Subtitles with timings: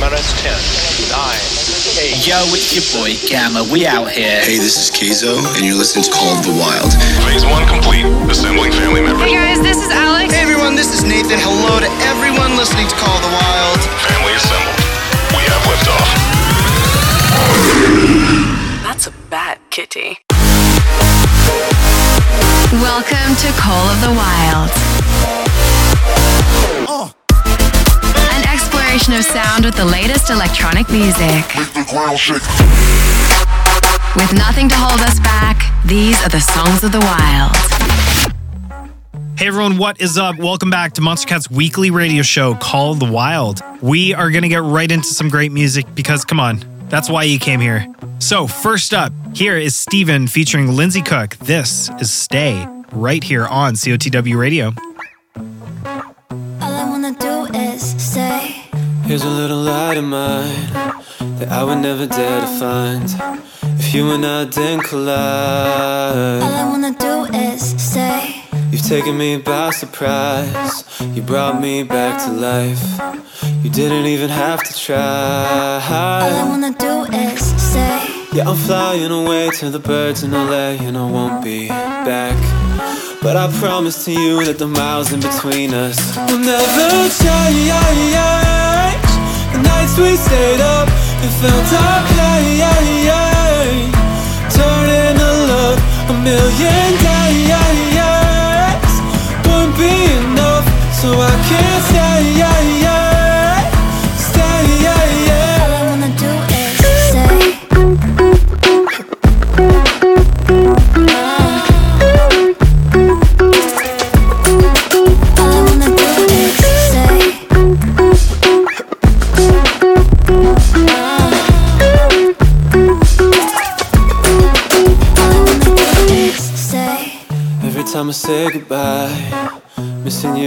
[0.00, 0.50] minus 10,
[1.14, 2.26] 9, 8.
[2.26, 3.62] Yo, it's your boy Gamma.
[3.70, 4.42] We out here.
[4.42, 6.90] Hey, this is Keizo, and you're listening to Call of the Wild.
[7.22, 8.02] Phase one complete.
[8.26, 9.30] Assembling family members.
[9.30, 10.34] Hey guys, this is Alex.
[10.34, 11.38] Hey everyone, this is Nathan.
[11.38, 13.78] Hello to everyone listening to Call of the Wild.
[14.10, 14.74] Family assembled.
[15.38, 16.10] We have liftoff.
[18.82, 20.18] That's a bad kitty.
[22.82, 24.74] Welcome to Call of the Wild.
[26.90, 27.19] An
[28.90, 31.46] exploration of sound with the latest electronic music.
[34.16, 37.54] With nothing to hold us back, these are the songs of the wild.
[39.38, 40.38] Hey everyone, what is up?
[40.38, 43.62] Welcome back to Monstercat's weekly radio show called The Wild.
[43.80, 47.22] We are going to get right into some great music because, come on, that's why
[47.22, 47.86] you came here.
[48.18, 51.36] So, first up, here is Stephen featuring Lindsey Cook.
[51.36, 54.72] This is Stay, right here on COTW Radio.
[59.10, 60.70] Here's a little light of mine
[61.40, 63.06] that I would never dare to find
[63.76, 66.42] if you and I didn't collide.
[66.44, 66.54] All.
[66.54, 68.44] I wanna do is stay.
[68.70, 70.84] You've taken me by surprise.
[71.00, 72.80] You brought me back to life.
[73.64, 75.80] You didn't even have to try.
[75.90, 78.06] All I wanna do is stay.
[78.32, 82.69] Yeah, I'm flying away to the birds in LA and I won't be back.
[83.22, 86.88] But I promise to you that the miles in between us will never
[87.20, 87.68] change.
[89.52, 92.64] The nights we stayed up and felt our pain.
[94.56, 97.50] Turning to love a million days
[99.44, 99.92] wouldn't be
[100.24, 100.64] enough,
[100.96, 101.99] so I can't stay.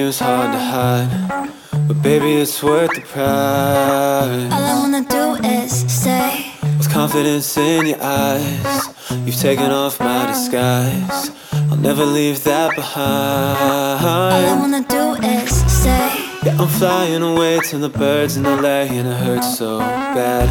[0.04, 1.50] You hard to hide.
[1.88, 4.52] But baby, it's worth the price.
[4.56, 6.52] All I wanna do is stay.
[6.78, 8.82] With confidence in your eyes,
[9.26, 11.32] you've taken off my disguise.
[11.70, 14.06] I'll never leave that behind.
[14.06, 15.06] All I wanna do
[15.38, 16.10] is stay.
[16.46, 20.48] Yeah, I'm flying away to the birds in the LA, and it hurts so bad.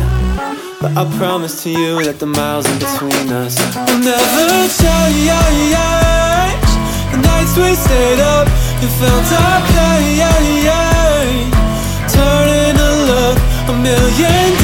[0.80, 3.54] But I promise to you that the miles in between us
[3.86, 5.28] will never change.
[5.28, 6.22] The
[7.22, 8.47] nights we stayed up
[8.83, 11.50] and felt our pain.
[12.15, 13.38] Turning to love
[13.69, 14.62] a million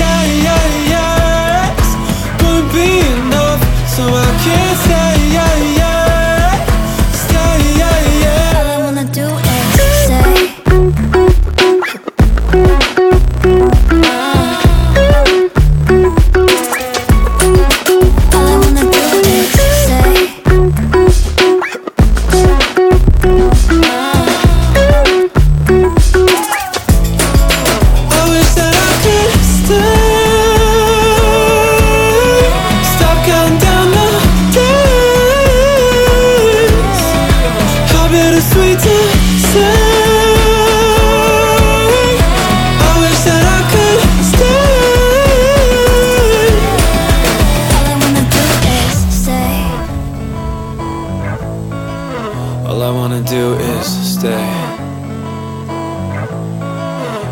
[52.79, 54.55] All I wanna do is stay.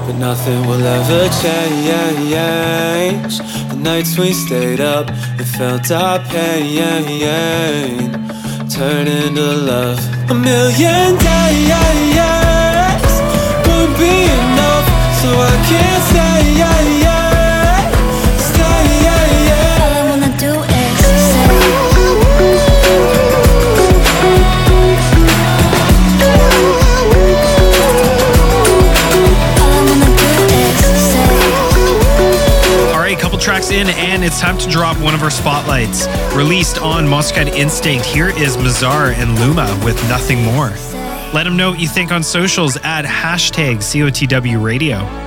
[0.04, 3.38] But nothing will ever change.
[3.70, 8.10] The nights we stayed up and felt our pain.
[8.68, 10.00] Turn into love.
[10.30, 11.70] A million days
[13.68, 14.86] won't be enough,
[15.20, 17.05] so I can't stay.
[33.70, 36.06] In, and it's time to drop one of our spotlights.
[36.36, 40.68] Released on Monster Instinct, here is Mazare and Luma with Nothing More.
[41.34, 45.25] Let them know what you think on socials at hashtag COTW Radio.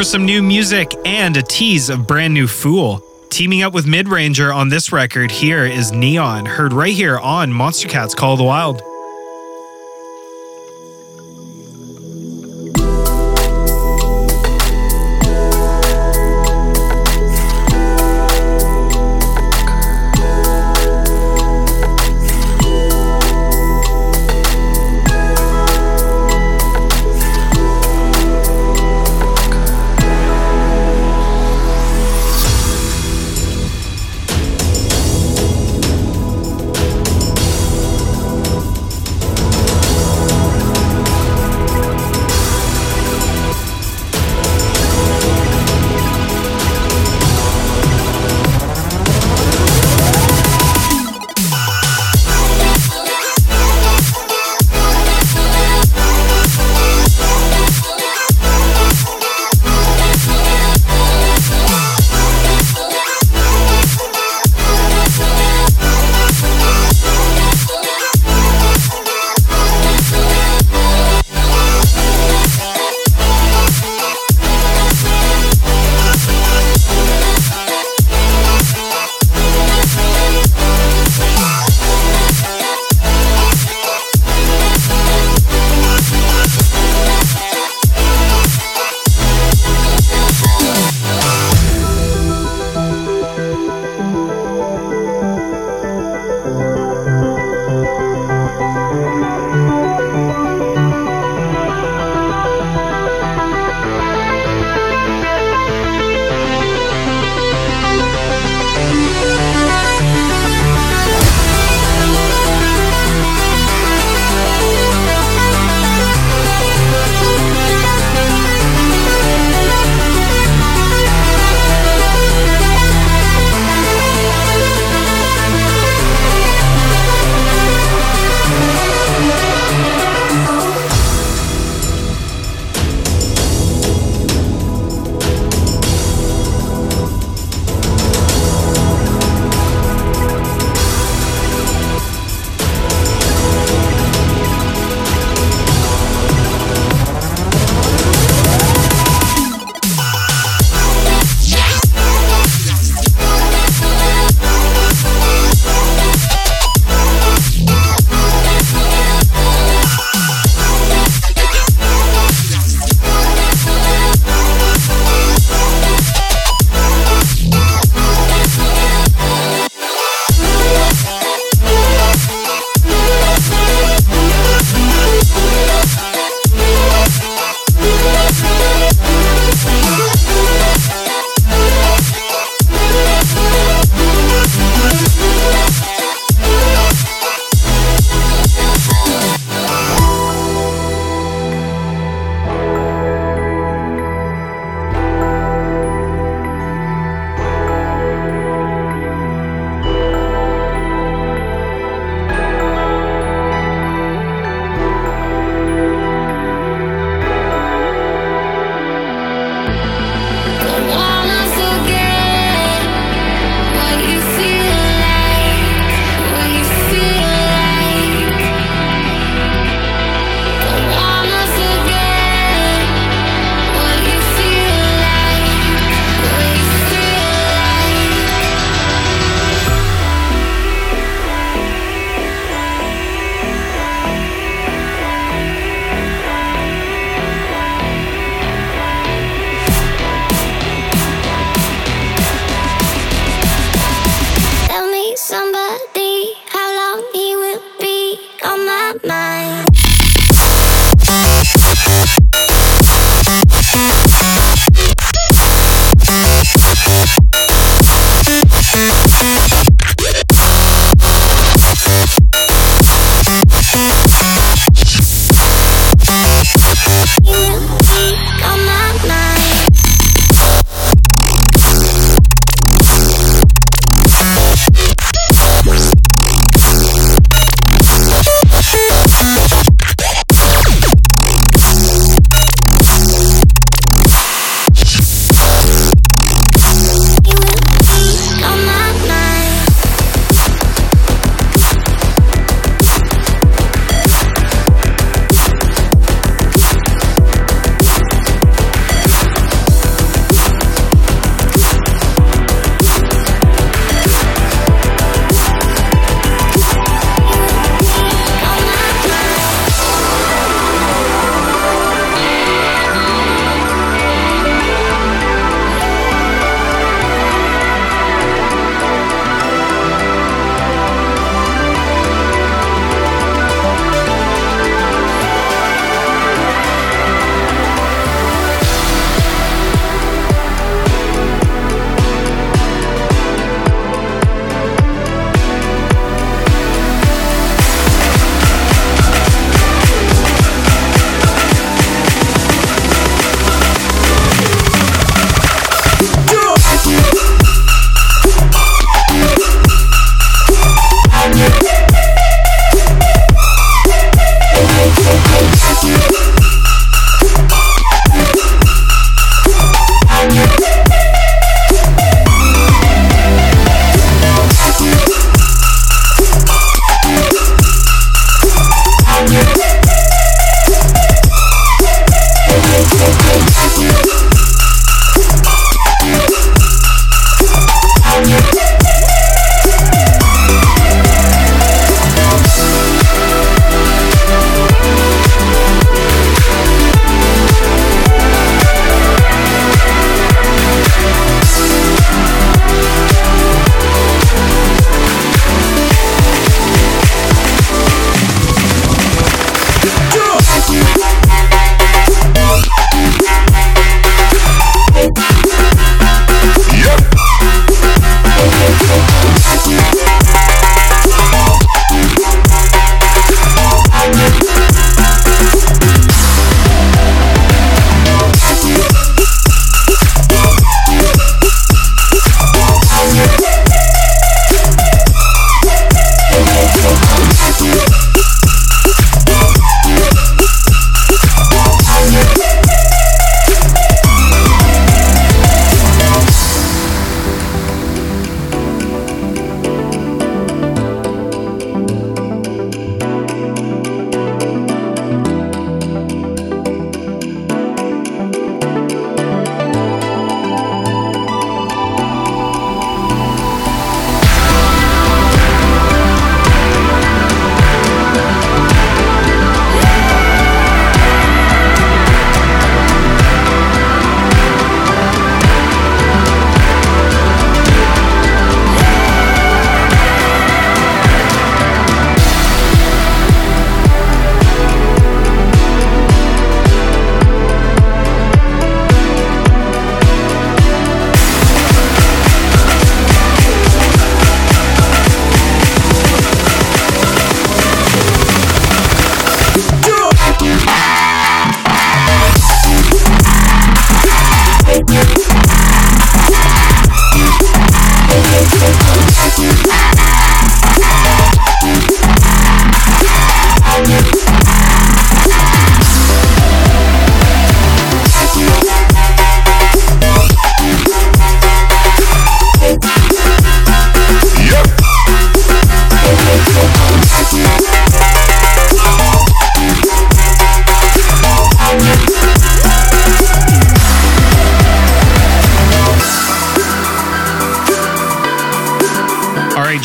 [0.00, 3.04] for some new music and a tease of brand new F.O.O.L.
[3.28, 8.16] Teaming up with Midranger on this record here is Neon, heard right here on Monstercats
[8.16, 8.80] Call the Wild.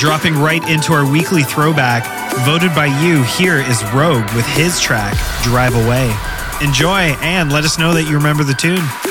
[0.06, 2.06] Dropping right into our weekly throwback,
[2.46, 6.16] voted by you, here is Rogue with his track, Drive Away.
[6.62, 9.05] Enjoy and let us know that you remember the tune.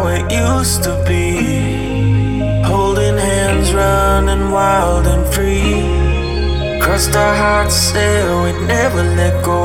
[0.00, 1.26] how it used to be.
[2.64, 6.80] Holding hands, running wild and free.
[6.82, 9.62] Crossed our hearts, said we'd never let go.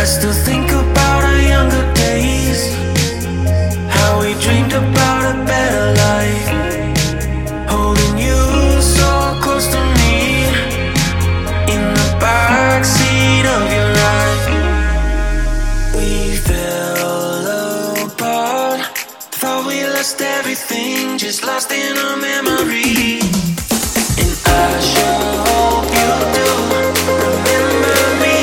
[0.00, 1.11] I still think about.
[21.22, 23.20] just lost in a memory.
[24.18, 26.48] And I sure hope you do
[27.22, 28.34] remember me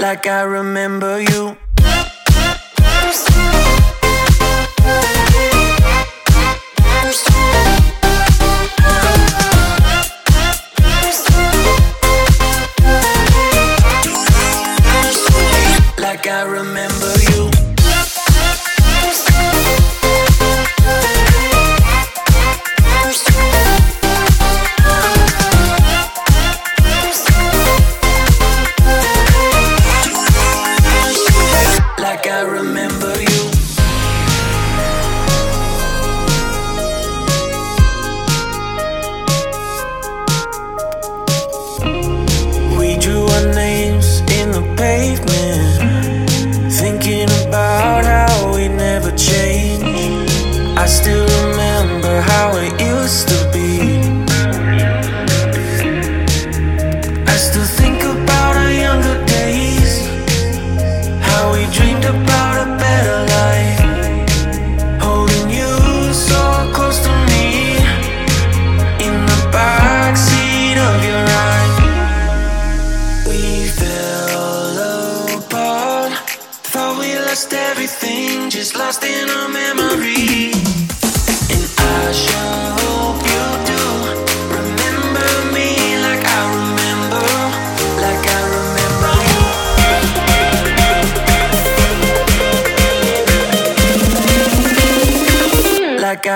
[0.00, 1.56] like I remember you.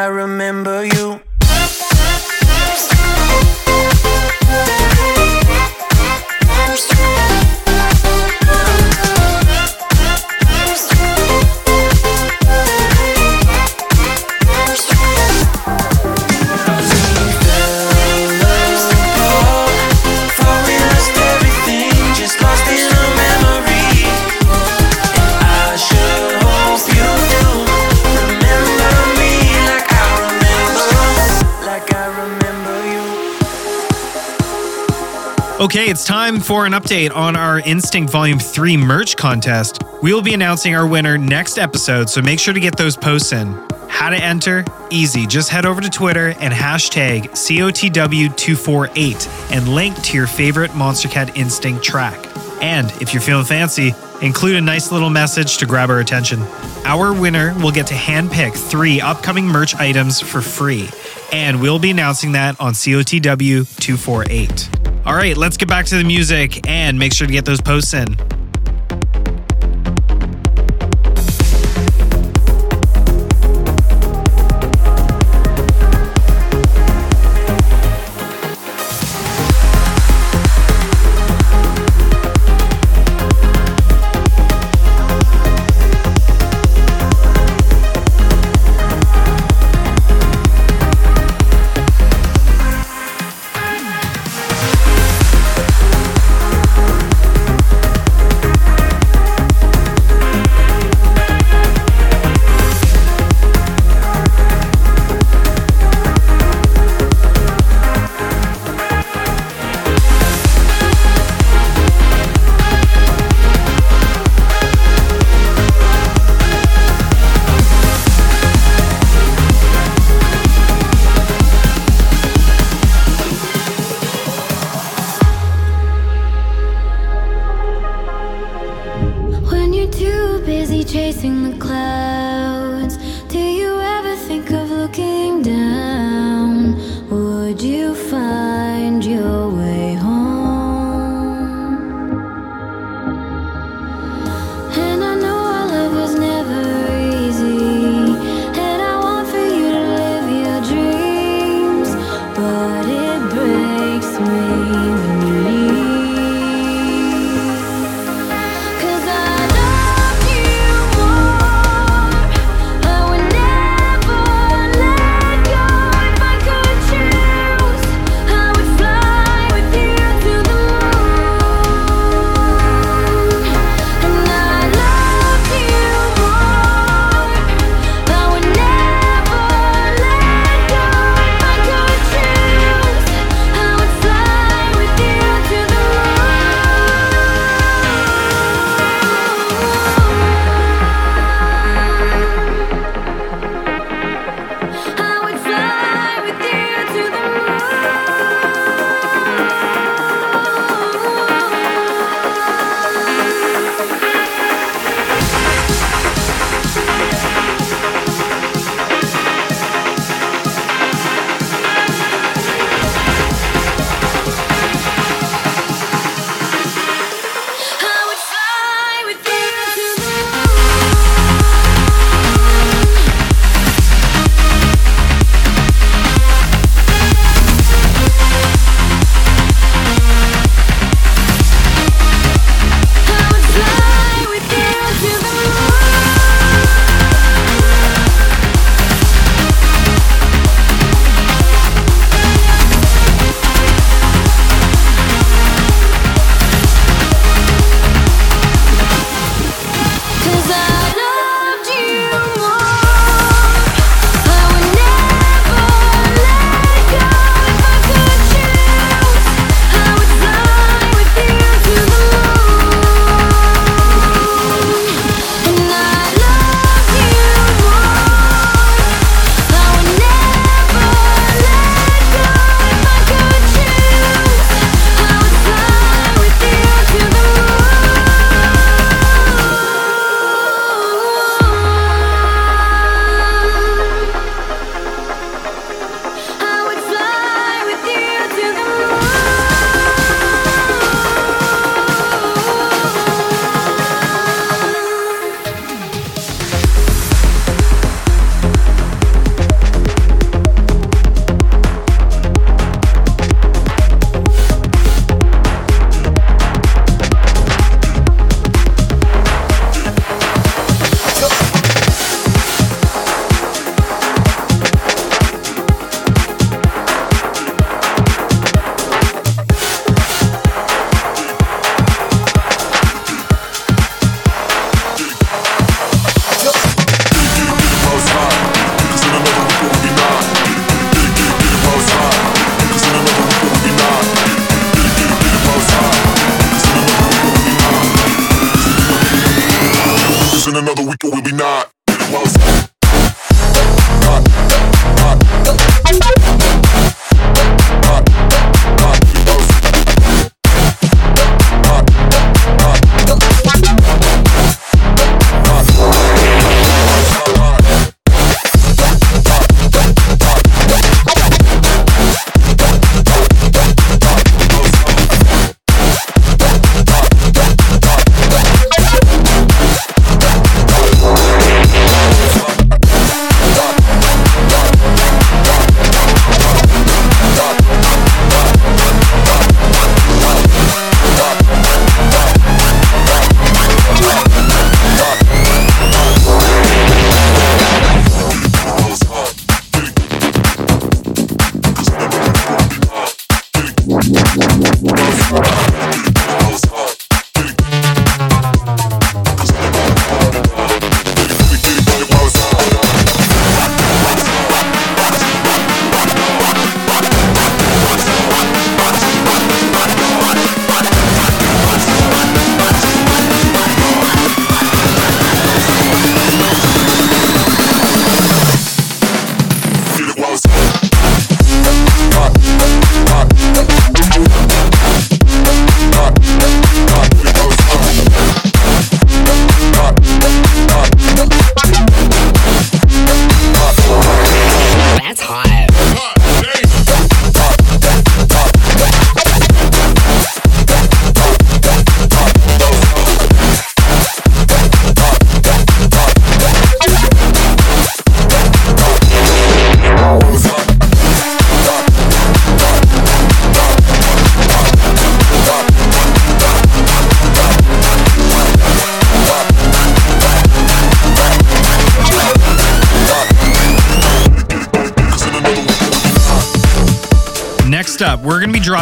[0.08, 0.37] I remember
[36.42, 39.82] For an update on our Instinct Volume 3 merch contest.
[40.02, 43.32] We will be announcing our winner next episode, so make sure to get those posts
[43.32, 43.52] in.
[43.88, 44.64] How to enter?
[44.90, 45.26] Easy.
[45.26, 51.84] Just head over to Twitter and hashtag COTW248 and link to your favorite Monstercat Instinct
[51.84, 52.18] track.
[52.62, 53.92] And if you're feeling fancy,
[54.22, 56.40] include a nice little message to grab our attention.
[56.84, 60.88] Our winner will get to handpick three upcoming merch items for free,
[61.32, 64.77] and we'll be announcing that on COTW 248.
[65.08, 67.94] All right, let's get back to the music and make sure to get those posts
[67.94, 68.37] in.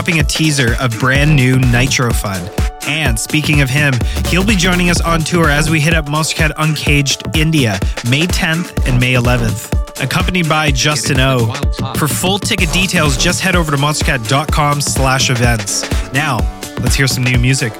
[0.06, 2.40] Dropping a teaser of brand new Nitro Fun.
[2.86, 3.92] And speaking of him,
[4.28, 8.88] he'll be joining us on tour as we hit up Monstercat Uncaged India May 10th
[8.88, 11.52] and May 11th, accompanied by Justin O.
[11.96, 15.82] For full ticket details, just head over to monstercat.com slash events.
[16.12, 16.38] Now,
[16.80, 17.72] let's hear some new music.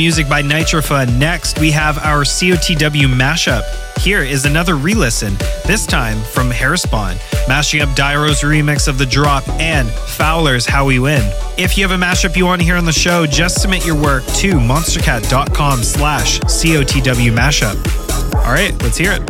[0.00, 1.18] Music by Nitro Fun.
[1.18, 3.62] Next, we have our COTW mashup.
[3.98, 5.34] Here is another re listen,
[5.66, 11.00] this time from Herisbon, mashing up Dyro's remix of The Drop and FWLR's How We
[11.00, 11.30] Win.
[11.58, 13.94] If you have a mashup you want to hear on the show, just submit your
[13.94, 18.34] work to monstercat.com slash COTW mashup.
[18.36, 19.29] All right, let's hear it.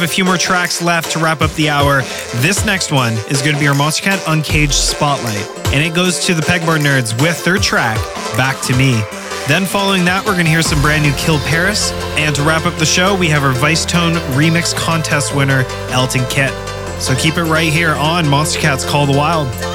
[0.00, 2.00] Have a few more tracks left to wrap up the hour.
[2.36, 6.32] This next one is going to be our Monstercat Uncaged Spotlight, and it goes to
[6.32, 7.98] the Pegboard Nerds with their track,
[8.34, 8.92] Back to Me.
[9.46, 11.92] Then, following that, we're going to hear some brand new Kill Paris.
[12.16, 16.52] And to wrap up the show, we have our Vicetone Remix Contest winner, Elton Kit.
[16.98, 19.69] So keep it right here on Monstercat's Call the Wild.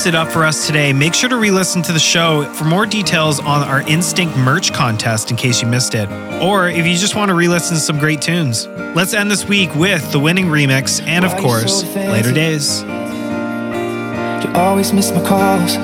[0.00, 0.94] Wraps it up for us today.
[0.94, 4.72] Make sure to re listen to the show for more details on our Instinct merch
[4.72, 7.80] contest in case you missed it, or if you just want to re listen to
[7.82, 8.66] some great tunes.
[8.94, 12.80] Let's end this week with the winning remix and, of course, Later Days.
[12.82, 15.76] You always miss my calls.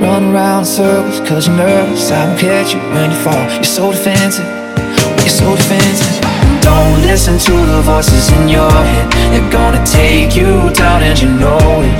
[0.00, 2.10] Run around circles cause you're nervous.
[2.10, 3.54] I won't catch you when you fall.
[3.56, 4.46] You're so defensive.
[5.20, 6.35] You're so defensive.
[6.66, 9.06] Don't listen to the voices in your head.
[9.30, 11.98] They're gonna take you down and you know it.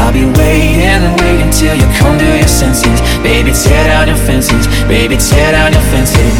[0.00, 2.98] I'll be waiting, and waiting till you come to your senses.
[3.20, 4.64] Baby, tear down your fences.
[4.88, 6.36] Baby, tear down your fences.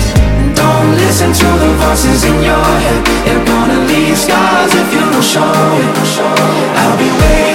[0.56, 3.00] Don't listen to the voices in your head.
[3.24, 5.44] They're gonna leave scars if you don't show
[5.82, 5.92] it.
[6.80, 7.45] I'll be waiting,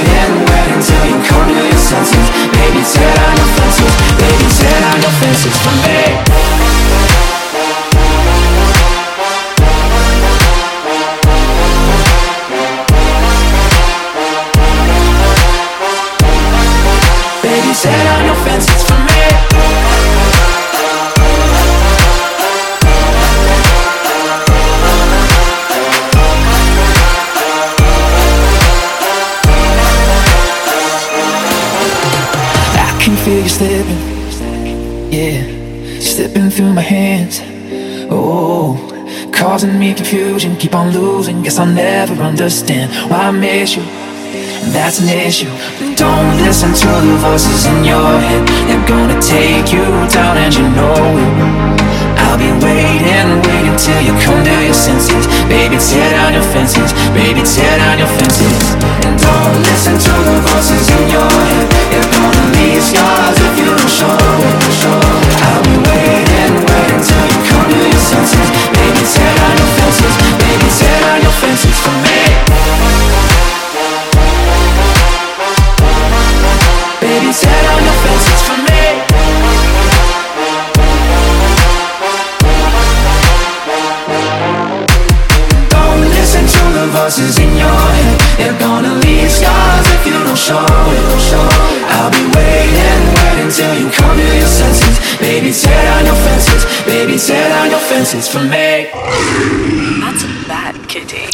[40.61, 41.41] keep on losing.
[41.41, 43.81] Guess I'll never understand why I miss you.
[44.69, 45.49] That's an issue.
[45.97, 48.45] Don't listen to the voices in your head.
[48.69, 49.81] They're gonna take you
[50.13, 51.33] down, and you know it.
[52.21, 55.25] I'll be waiting, waiting till you come to your senses.
[55.49, 56.93] Baby, tear down your fences.
[57.17, 58.77] Baby, tear down your fences.
[59.01, 61.65] And don't listen to the voices in your head.
[61.89, 64.61] They're gonna leave scars if you don't show it.
[65.41, 68.47] I'll be waiting, waiting till you come to your senses.
[68.77, 69.70] Baby, tear down your
[70.51, 72.17] Baby, tear down your fences for me.
[76.99, 78.60] Baby, tear down your fences for me.
[98.01, 98.89] Your fences for me.
[100.01, 101.30] That's a bad kitty.